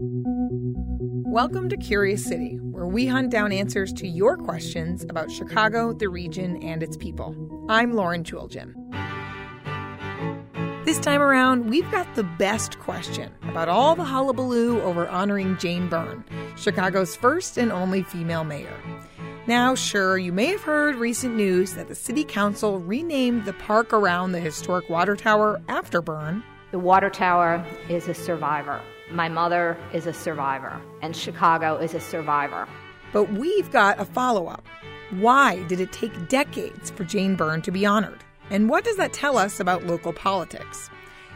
[0.00, 6.08] Welcome to Curious City, where we hunt down answers to your questions about Chicago, the
[6.08, 7.36] region, and its people.
[7.68, 8.74] I'm Lauren Chooljian.
[10.84, 15.88] This time around, we've got the best question about all the hullabaloo over honoring Jane
[15.88, 16.24] Byrne,
[16.56, 18.76] Chicago's first and only female mayor.
[19.46, 23.92] Now, sure, you may have heard recent news that the city council renamed the park
[23.92, 26.42] around the historic water tower after Byrne.
[26.72, 28.80] The water tower is a survivor.
[29.10, 32.66] My mother is a survivor, and Chicago is a survivor.
[33.12, 34.64] But we've got a follow up.
[35.10, 38.24] Why did it take decades for Jane Byrne to be honored?
[38.50, 40.90] And what does that tell us about local politics?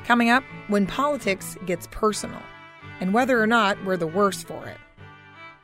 [0.05, 2.43] Coming up, when politics gets personal,
[3.01, 4.79] and whether or not we're the worse for it.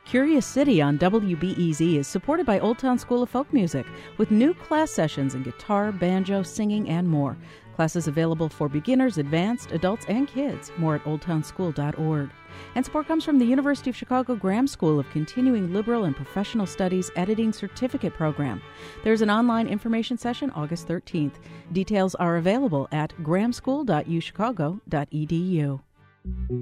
[0.05, 3.87] Curious City on WBEZ is supported by Old Town School of Folk Music
[4.17, 7.35] with new class sessions in guitar, banjo, singing, and more.
[7.75, 10.71] Classes available for beginners, advanced, adults, and kids.
[10.77, 12.29] More at oldtownschool.org.
[12.75, 16.65] And support comes from the University of Chicago Graham School of Continuing Liberal and Professional
[16.65, 18.61] Studies Editing Certificate Program.
[19.03, 21.33] There's an online information session August 13th.
[21.73, 25.81] Details are available at grahamschool.uchicago.edu.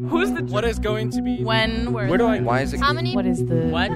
[0.10, 0.44] Who's the?
[0.46, 1.44] What is going to be?
[1.44, 1.94] When?
[1.94, 2.08] Where?
[2.08, 2.40] Where do I?
[2.42, 2.80] Why is it?
[2.80, 3.14] How many?
[3.16, 3.68] What is the.
[3.68, 3.92] What?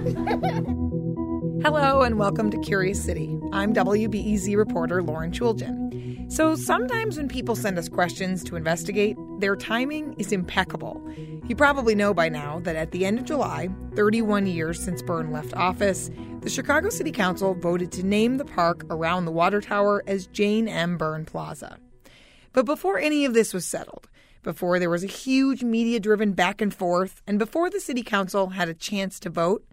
[1.63, 3.35] Hello and welcome to Curious City.
[3.51, 5.86] I'm WBEZ reporter Lauren Chooljian.
[6.29, 11.01] So sometimes when people send us questions to investigate, their timing is impeccable.
[11.47, 15.31] You probably know by now that at the end of July, 31 years since Byrne
[15.31, 16.11] left office,
[16.41, 20.67] the Chicago City Council voted to name the park around the water tower as Jane
[20.67, 20.97] M.
[20.97, 21.77] Byrne Plaza.
[22.51, 24.09] But before any of this was settled,
[24.43, 28.49] before there was a huge media driven back and forth, and before the City Council
[28.49, 29.63] had a chance to vote,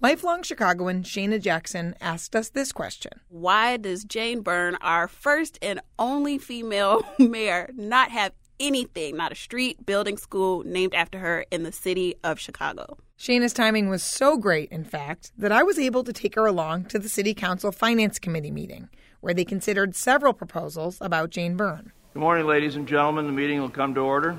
[0.00, 5.80] lifelong Chicagoan Shana Jackson asked us this question Why does Jane Byrne, our first and
[5.98, 11.62] only female mayor, not have anything, not a street, building, school named after her in
[11.62, 12.98] the city of Chicago?
[13.18, 16.86] Shana's timing was so great, in fact, that I was able to take her along
[16.86, 18.88] to the City Council Finance Committee meeting,
[19.20, 21.92] where they considered several proposals about Jane Byrne.
[22.14, 23.26] Good morning, ladies and gentlemen.
[23.26, 24.38] The meeting will come to order.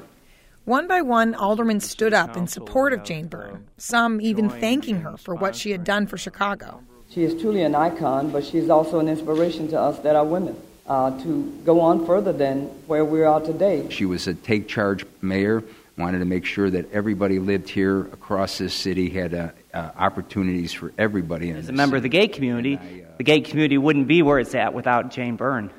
[0.72, 5.18] One by one, aldermen stood up in support of Jane Byrne, some even thanking her
[5.18, 6.82] for what she had done for Chicago.
[7.10, 10.24] She is truly an icon, but she is also an inspiration to us that are
[10.24, 10.56] women
[10.88, 13.90] uh, to go on further than where we are today.
[13.90, 15.62] She was a take charge mayor,
[15.98, 20.72] wanted to make sure that everybody lived here across this city, had uh, uh, opportunities
[20.72, 21.50] for everybody.
[21.50, 24.08] In As a the member of the gay community, I, uh, the gay community wouldn't
[24.08, 25.70] be where it's at without Jane Byrne.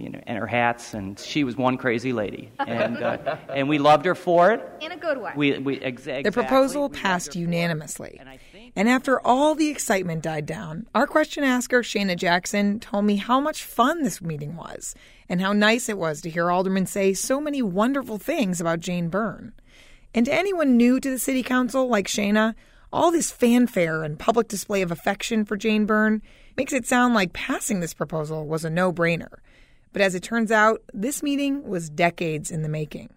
[0.00, 3.78] You know, and her hats, and she was one crazy lady, and uh, and we
[3.78, 4.62] loved her for it.
[4.80, 5.32] In a good way.
[5.36, 6.88] We we exa- The proposal.
[6.88, 7.42] We passed her for it.
[7.42, 8.16] unanimously.
[8.18, 12.80] And I think And after all the excitement died down, our question asker, Shana Jackson,
[12.80, 14.94] told me how much fun this meeting was
[15.28, 19.08] and how nice it was to hear aldermen say so many wonderful things about Jane
[19.08, 19.52] Byrne.
[20.14, 22.54] And to anyone new to the city council like Shana,
[22.92, 26.22] all this fanfare and public display of affection for Jane Byrne
[26.56, 29.38] makes it sound like passing this proposal was a no brainer.
[29.92, 33.10] But as it turns out, this meeting was decades in the making.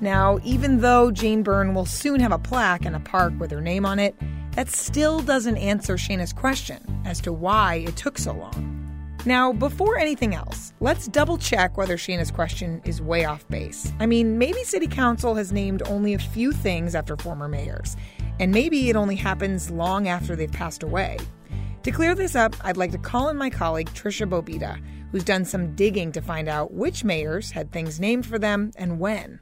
[0.00, 3.60] Now, even though Jane Byrne will soon have a plaque in a park with her
[3.60, 4.14] name on it,
[4.52, 8.72] that still doesn't answer Shana's question as to why it took so long.
[9.24, 13.92] Now, before anything else, let's double check whether Shana's question is way off base.
[13.98, 17.96] I mean, maybe City Council has named only a few things after former mayors,
[18.38, 21.18] and maybe it only happens long after they've passed away.
[21.86, 24.82] To clear this up, I'd like to call in my colleague Tricia Bobeda,
[25.12, 28.98] who's done some digging to find out which mayors had things named for them and
[28.98, 29.38] when.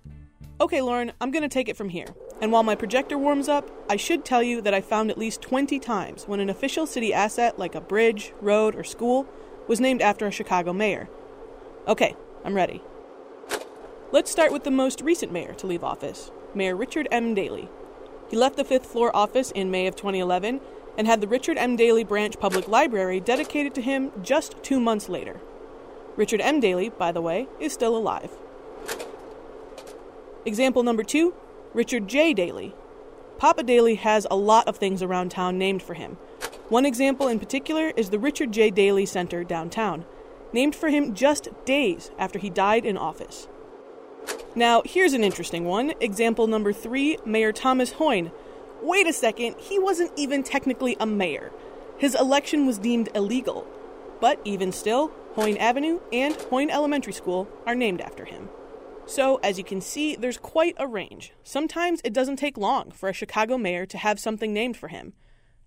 [0.60, 2.08] Okay, Lauren, I'm going to take it from here.
[2.42, 5.40] And while my projector warms up, I should tell you that I found at least
[5.40, 9.26] 20 times when an official city asset like a bridge, road, or school
[9.66, 11.08] was named after a Chicago mayor.
[11.88, 12.82] Okay, I'm ready.
[14.12, 17.32] Let's start with the most recent mayor to leave office, Mayor Richard M.
[17.32, 17.70] Daley.
[18.28, 20.60] He left the fifth floor office in May of 2011
[20.96, 21.76] and had the Richard M.
[21.76, 25.40] Daley Branch Public Library dedicated to him just two months later.
[26.16, 26.60] Richard M.
[26.60, 28.30] Daley, by the way, is still alive.
[30.44, 31.34] Example number two
[31.72, 32.34] Richard J.
[32.34, 32.74] Daley.
[33.38, 36.16] Papa Daley has a lot of things around town named for him.
[36.68, 38.70] One example in particular is the Richard J.
[38.70, 40.04] Daley Center downtown,
[40.52, 43.48] named for him just days after he died in office.
[44.54, 45.94] Now, here's an interesting one.
[46.00, 48.30] Example number three Mayor Thomas Hoyne.
[48.84, 51.50] Wait a second, he wasn't even technically a mayor.
[51.96, 53.66] His election was deemed illegal.
[54.20, 58.50] But even still, Hoyne Avenue and Hoyne Elementary School are named after him.
[59.06, 61.32] So, as you can see, there's quite a range.
[61.42, 65.14] Sometimes it doesn't take long for a Chicago mayor to have something named for him.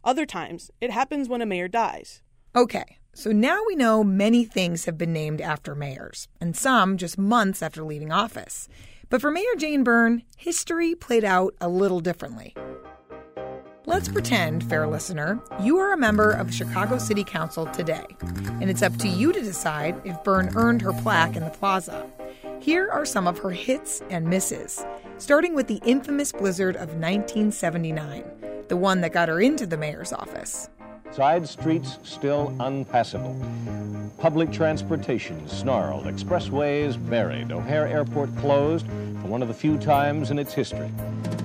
[0.03, 2.21] Other times, it happens when a mayor dies.
[2.55, 7.17] Okay, so now we know many things have been named after mayors, and some just
[7.17, 8.69] months after leaving office.
[9.09, 12.53] But for Mayor Jane Byrne, history played out a little differently.
[13.87, 18.05] Let's pretend, fair listener, you are a member of Chicago City Council today,
[18.59, 22.05] and it's up to you to decide if Byrne earned her plaque in the plaza.
[22.59, 24.85] Here are some of her hits and misses,
[25.19, 28.25] starting with the infamous blizzard of 1979,
[28.67, 30.69] the one that got her into the mayor's office.
[31.11, 33.35] Side streets still unpassable.
[34.19, 36.05] Public transportation snarled.
[36.05, 37.51] Expressways buried.
[37.51, 40.91] O'Hare Airport closed for one of the few times in its history.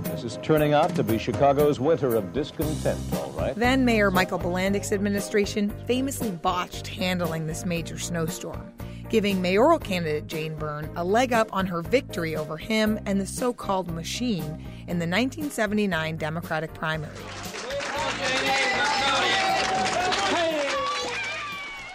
[0.05, 3.55] This is turning out to be Chicago's winter of discontent, all right.
[3.55, 8.73] Then Mayor Michael Bilandic's administration famously botched handling this major snowstorm,
[9.09, 13.27] giving mayoral candidate Jane Byrne a leg up on her victory over him and the
[13.27, 14.45] so called machine
[14.87, 17.17] in the 1979 Democratic primary.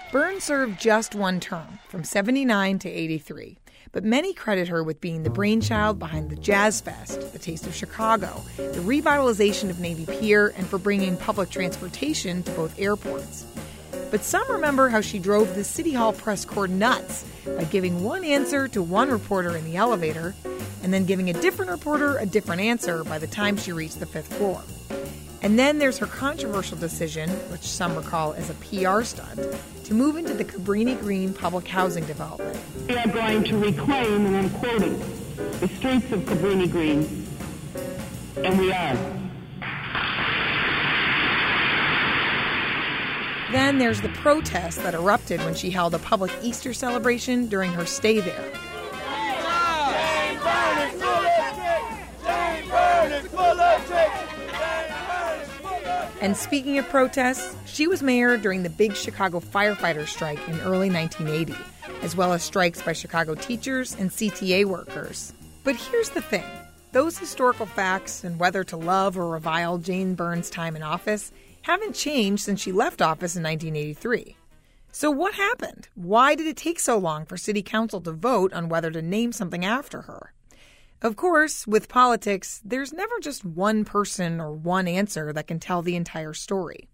[0.09, 3.57] Byrne served just one term, from 79 to 83,
[3.91, 7.75] but many credit her with being the brainchild behind the Jazz Fest, the Taste of
[7.75, 13.45] Chicago, the revitalization of Navy Pier, and for bringing public transportation to both airports.
[14.09, 18.23] But some remember how she drove the City Hall press corps nuts by giving one
[18.23, 20.33] answer to one reporter in the elevator
[20.83, 24.05] and then giving a different reporter a different answer by the time she reached the
[24.05, 24.63] fifth floor.
[25.47, 29.39] And then there's her controversial decision, which some recall as a PR stunt,
[29.85, 32.59] to move into the Cabrini Green public housing development.
[32.89, 34.99] We are going to reclaim, and I'm quoting,
[35.61, 37.25] the streets of Cabrini Green.
[38.43, 38.97] And we are.
[43.53, 47.85] Then there's the protest that erupted when she held a public Easter celebration during her
[47.85, 48.51] stay there.
[56.19, 60.89] And speaking of protests, she was mayor during the big Chicago firefighter strike in early
[60.89, 61.55] 1980,
[62.01, 65.33] as well as strikes by Chicago teachers and CTA workers.
[65.63, 66.43] But here's the thing
[66.91, 71.31] those historical facts and whether to love or revile Jane Byrne's time in office
[71.61, 74.37] haven't changed since she left office in 1983.
[74.91, 75.89] So, what happened?
[75.93, 79.31] Why did it take so long for City Council to vote on whether to name
[79.31, 80.33] something after her?
[81.01, 85.83] Of course, with politics, there's never just one person or one answer that can tell
[85.83, 86.87] the entire story.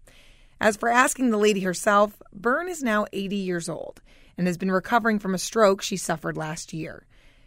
[0.60, 4.02] As for asking the lady herself, Byrne is now 80 years old
[4.38, 7.06] and has been recovering from a stroke she suffered last year.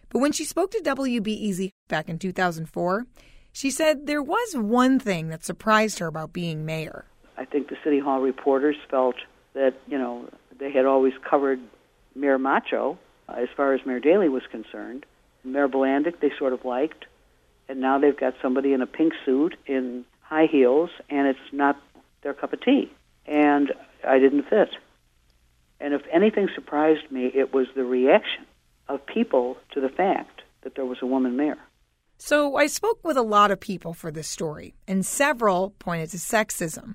[0.09, 3.07] But when she spoke to WBEZ back in 2004,
[3.53, 7.05] she said there was one thing that surprised her about being mayor.
[7.37, 9.17] I think the City Hall reporters felt
[9.55, 11.61] that, you know, they had always covered
[12.15, 12.99] Mayor Macho
[13.29, 15.05] as far as Mayor Daley was concerned.
[15.47, 17.07] Mayor Bilandic they sort of liked,
[17.69, 21.81] and now they've got somebody in a pink suit in high heels, and it's not
[22.23, 22.91] their cup of tea.
[23.27, 23.73] And
[24.07, 24.71] I didn't fit.
[25.81, 28.47] And if anything surprised me, it was the reaction
[28.89, 31.59] of people to the fact that there was a woman mayor.
[32.19, 36.17] So I spoke with a lot of people for this story, and several pointed to
[36.17, 36.95] sexism.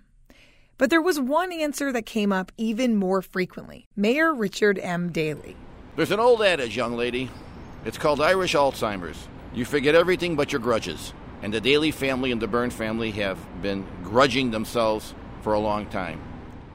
[0.77, 5.11] But there was one answer that came up even more frequently Mayor Richard M.
[5.11, 5.55] Daley.
[5.95, 7.29] There's an old adage, young lady.
[7.83, 9.27] It's called Irish Alzheimer's.
[9.53, 11.13] You forget everything but your grudges.
[11.41, 15.87] And the Daley family and the Byrne family have been grudging themselves for a long
[15.87, 16.21] time.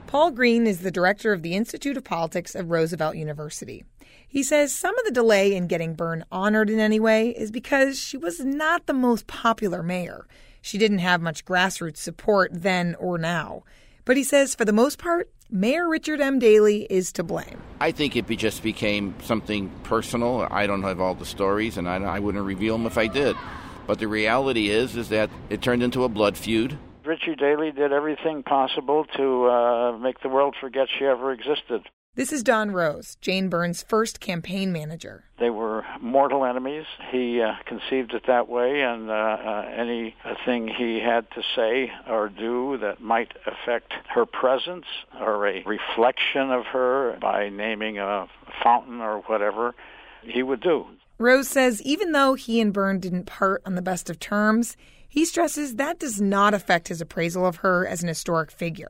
[0.07, 3.85] Paul Green is the director of the Institute of Politics at Roosevelt University.
[4.27, 7.97] He says some of the delay in getting Byrne honored in any way is because
[7.97, 10.27] she was not the most popular mayor.
[10.61, 13.63] She didn't have much grassroots support then or now.
[14.03, 16.39] But he says for the most part, Mayor Richard M.
[16.39, 17.61] Daley is to blame.
[17.79, 20.45] I think it just became something personal.
[20.51, 23.37] I don't have all the stories, and I, I wouldn't reveal them if I did.
[23.85, 26.77] But the reality is, is that it turned into a blood feud.
[27.05, 31.87] Richard Daley did everything possible to uh, make the world forget she ever existed.
[32.17, 35.25] This is Don Rose, Jane Byrne's first campaign manager.
[35.39, 36.85] They were mortal enemies.
[37.11, 42.29] He uh, conceived it that way, and uh, uh, anything he had to say or
[42.29, 44.85] do that might affect her presence
[45.21, 48.25] or a reflection of her by naming a
[48.63, 49.75] fountain or whatever,
[50.23, 50.87] he would do.
[51.19, 54.75] Rose says even though he and Byrne didn't part on the best of terms,
[55.07, 58.89] he stresses that does not affect his appraisal of her as an historic figure.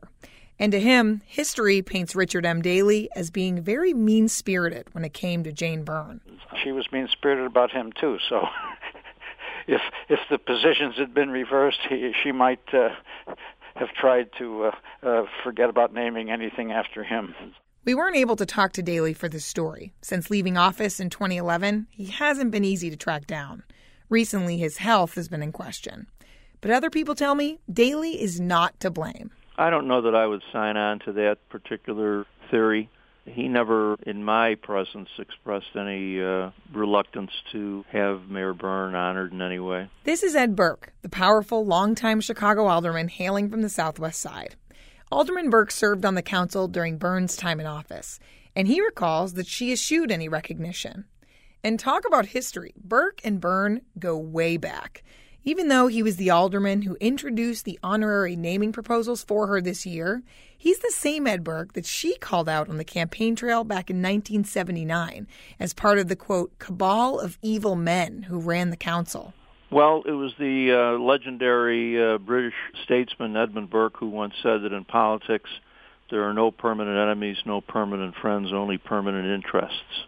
[0.60, 2.62] And to him, history paints Richard M.
[2.62, 6.22] Daley as being very mean spirited when it came to Jane Byrne.
[6.64, 8.48] She was mean spirited about him, too, so
[9.68, 12.90] if if the positions had been reversed, he, she might uh,
[13.76, 14.72] have tried to uh,
[15.04, 17.36] uh, forget about naming anything after him.
[17.86, 19.94] We weren't able to talk to Daley for this story.
[20.02, 23.64] Since leaving office in 2011, he hasn't been easy to track down.
[24.10, 26.08] Recently, his health has been in question.
[26.60, 29.32] But other people tell me Daley is not to blame.
[29.58, 32.90] I don't know that I would sign on to that particular theory.
[33.26, 39.42] he never, in my presence, expressed any uh, reluctance to have Mayor Byrne honored in
[39.42, 39.90] any way.
[40.04, 44.56] This is Ed Burke, the powerful, longtime Chicago alderman hailing from the Southwest Side.
[45.12, 48.20] Alderman Burke served on the council during Byrne's time in office,
[48.56, 51.06] and he recalls that she eschewed any recognition.
[51.64, 52.74] And talk about history.
[52.82, 55.04] Burke and Byrne go way back.
[55.48, 59.86] Even though he was the alderman who introduced the honorary naming proposals for her this
[59.86, 60.22] year,
[60.58, 64.02] he's the same Ed Burke that she called out on the campaign trail back in
[64.02, 65.26] 1979
[65.58, 69.34] as part of the quote, cabal of evil men who ran the council.
[69.72, 74.74] Well, it was the uh, legendary uh, British statesman Edmund Burke who once said that
[74.74, 75.50] in politics
[76.12, 80.04] there are no permanent enemies, no permanent friends, only permanent interests.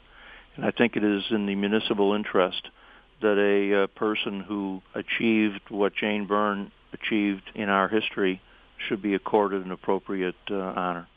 [0.57, 2.67] And I think it is in the municipal interest
[3.21, 8.41] that a uh, person who achieved what Jane Byrne achieved in our history
[8.77, 11.07] should be accorded an appropriate uh, honor.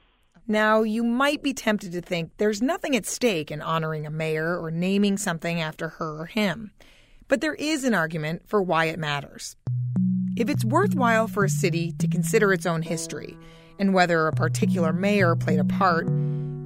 [0.48, 4.58] Now, you might be tempted to think there's nothing at stake in honoring a mayor
[4.58, 6.72] or naming something after her or him.
[7.28, 9.56] But there is an argument for why it matters.
[10.36, 13.38] If it's worthwhile for a city to consider its own history
[13.78, 16.08] and whether a particular mayor played a part,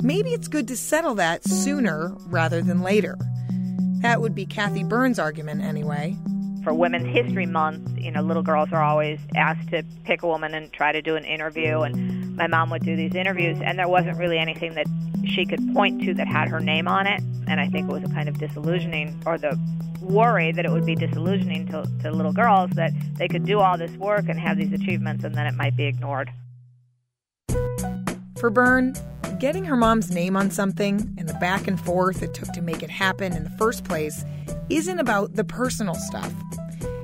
[0.02, 3.16] maybe it's good to settle that sooner rather than later.
[4.02, 6.16] That would be Kathy Byrne's argument, anyway.
[6.62, 10.54] For Women's History Month, you know, little girls are always asked to pick a woman
[10.54, 11.80] and try to do an interview.
[11.80, 14.86] And my mom would do these interviews, and there wasn't really anything that
[15.24, 17.22] she could point to that had her name on it.
[17.46, 19.58] And I think it was a kind of disillusioning, or the
[20.00, 23.78] worry that it would be disillusioning to, to little girls that they could do all
[23.78, 26.30] this work and have these achievements, and then it might be ignored.
[28.50, 28.92] For
[29.38, 32.82] getting her mom's name on something and the back and forth it took to make
[32.82, 34.24] it happen in the first place
[34.68, 36.32] isn't about the personal stuff.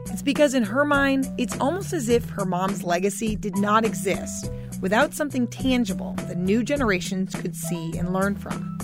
[0.06, 4.50] It's because in her mind, it's almost as if her mom's legacy did not exist
[4.80, 8.78] without something tangible that new generations could see and learn from,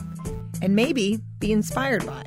[0.63, 2.25] and maybe be inspired by.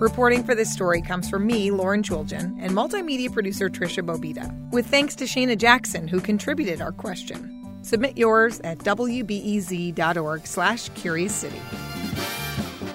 [0.00, 4.88] Reporting for this story comes from me, Lauren Chooljian, and multimedia producer Tricia Bobeda, with
[4.88, 7.64] thanks to Shana Jackson, who contributed our question.
[7.82, 11.60] Submit yours at wbez.org slash Curious City.